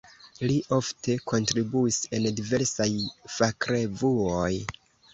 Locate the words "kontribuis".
1.33-2.01